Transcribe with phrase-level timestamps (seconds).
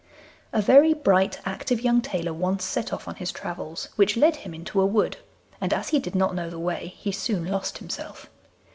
[0.51, 4.51] A very bright active young tailor once set off on his travels, which led him
[4.51, 5.17] into a wood,
[5.61, 8.27] and as he did not know the way he soon lost himself.